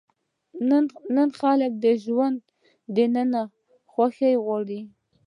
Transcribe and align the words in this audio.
نن 1.15 1.27
خلک 1.39 1.71
د 1.83 1.85
ژوند 2.03 2.39
دننه 2.95 3.41
خوښي 3.91 4.33
غواړي. 4.43 4.81